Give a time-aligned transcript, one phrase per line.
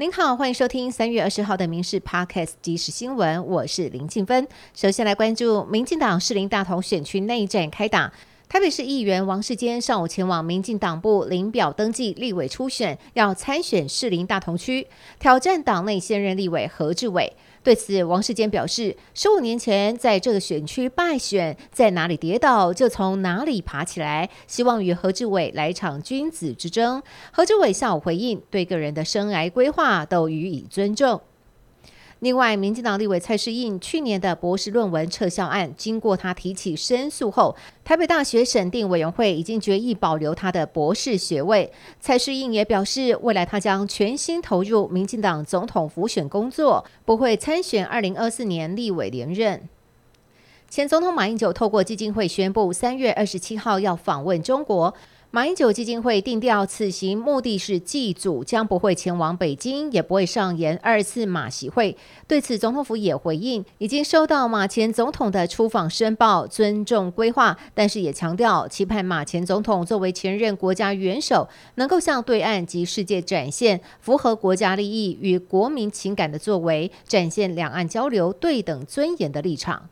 [0.00, 4.48] 您好，欢迎收听三月二十号的《民事 Podcast》即时新闻，我是林静芬。
[4.72, 8.10] 首先来关注民进党士林大同选区内战开打。
[8.50, 14.84] 台北市议员王世坚上午前往民进党部领表登记立委初选，要参选士林大同区，
[15.20, 17.32] 挑战党内现任立委何志伟。
[17.62, 27.00] 对此，王世坚表示，十五年前在这个选区败选，在哪里跌倒就从哪里爬起来，希望与何志伟来场君子之争。
[27.30, 31.20] 何志伟下午回应，对个人的生涯规划都予以尊重。
[32.20, 41.72] 另外，民进党立委蔡世印去年的博士论文撤销案，经过他提起申诉后，台北大学审定委员会已经决议保留他的博士学位。
[41.98, 49.66] 蔡世印也表示，未来他将全心投入民进党总统辅选工作，不会参选二零二四年立委连任。
[50.68, 54.94] 前总统马英九透过基金会宣布，三月二十七号要访问中国。
[55.32, 61.96] 马英九基金会定调，此行目的是祭祖，将不会前往北京，也不会上演二次马席会。
[62.26, 79.88] 对此，总统府也回应，已经收到马前总统的出访申报，尊重规划，但是也强调，期盼马前总统作为前任国家元首，能够向对岸及世界展现符合国家利益与国民情感的作为，展现两岸交流对等尊严的立场。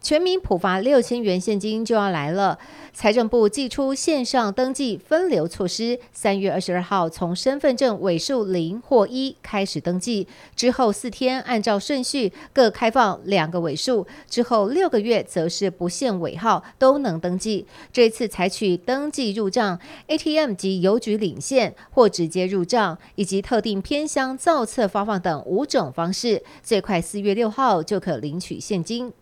[0.00, 2.58] 全民普发六千元现金就要来了，
[2.94, 17.66] 财政部寄出线上登记分流措施，三月二十二号从身份证尾数零或一开始登记，之后四天按照顺序各开放两个尾数，之后六个月则是不限尾号都能登记。
[17.92, 29.12] 这次采取登记入账、ATM 及邮局领现或直接入账，以及特定偏乡造册发放等五种方式，最快四月六号就可领取现金。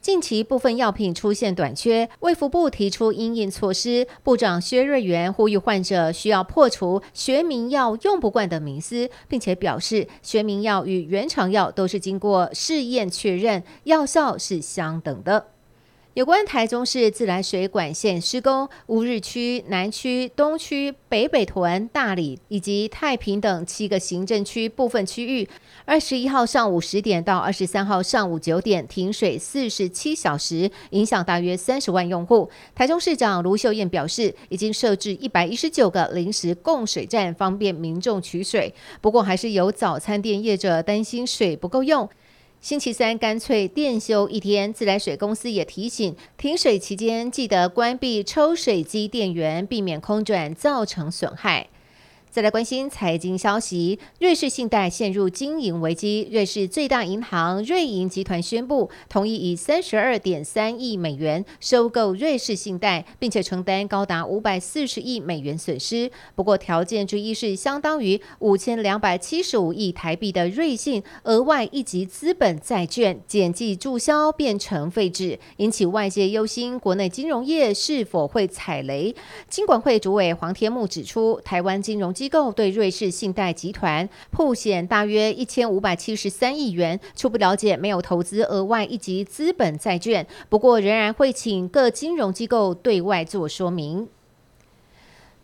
[0.00, 4.06] 近期部分药品出现短缺，卫福部提出应应措施。
[4.22, 15.57] 部长薛瑞元呼吁患者需要破除学名药用不惯的迷思，并且表示学名药与原厂药都是经过试验确认，药效是相等的。
[16.18, 25.48] 有关台中市自来水管线施工，乌日区、南区、东区、北北屯、大理以及太平等七个行政区部分区域，
[25.84, 32.50] 二十一号上午十点到二十三号上午九点停水四十七小时，影响大约三十万用户。
[32.74, 38.74] 台中市长卢秀燕表示，已经设置一百一十九个临时供水站，方便民众取水。
[39.00, 42.10] 不过，还是有早餐店业者担心水不够用。
[42.60, 51.68] 星期三干脆电休一天，自来水公司也提醒，停水期间记得关闭抽水机电源，避免空转造成损害。
[52.30, 56.28] 再来关心财经消息，瑞士信贷陷入经营危机。
[56.30, 66.10] 瑞士最大银行瑞银集团宣布，同意以三十二点三亿美元收购瑞士信贷，并且承担高达五百四十亿美元损失。
[66.34, 79.14] 不过，条件之一是相当于五千两百七十五亿台币的瑞信额外一级资本债券减记注销变成废纸，引起外界忧心，国内金融业是否会踩雷？
[79.48, 82.14] 金管会主委黄天木指出，台湾金融。
[82.18, 94.08] 机构对瑞士信贷集团铺险大约一千五百七十三亿元，初步了解没有投资额外一级资本债券，不过仍然会请各金融机构对外做说明。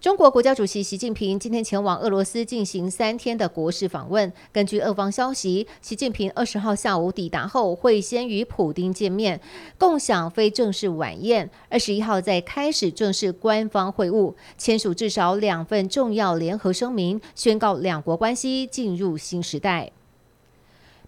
[0.00, 4.32] 中国国家主席习近平今天前往俄罗斯进行三天的国事访问。
[4.50, 9.38] 根据俄方消息，习近平二十号下午抵达后，会先与普京见面，
[9.76, 11.50] 共享非正式晚宴。
[11.68, 19.92] 二十一号再开始正式官方会晤，签署至少两份重要联合声明，宣告两国关系进入新时代。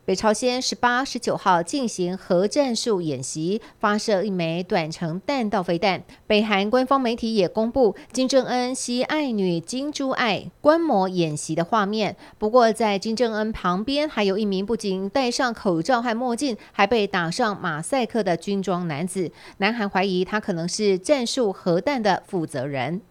[0.05, 6.03] 北朝鲜十八、十九号进行核战术演习，发射一枚短程弹道飞弹。
[6.27, 12.17] 北韩官方媒体也公布金正恩携爱女金珠爱观摩演习的画面。
[12.37, 19.31] 不过，在金正恩旁边还有一名不仅戴上口罩和墨镜，还被打上马赛克的军装男子。
[19.59, 23.03] 南韩怀疑他可能是战术核弹的负责人。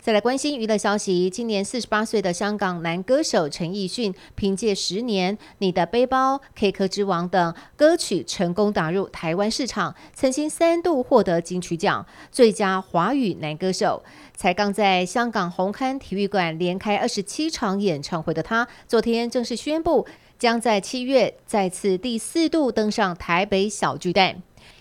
[0.00, 14.02] 再来关心娱乐消息，今年四十八岁的香港男歌手陈奕迅，凭借《十年》《你的背包》《K 歌之王》等歌曲成功打入台湾市场，曾经三度获得金曲奖最佳华语男歌手。
[14.36, 20.06] 才刚在香港红磡体育馆连开二十七场演唱会的他，昨天正式宣布，
[20.38, 24.42] 将在七月再次第四度登上台北小巨蛋。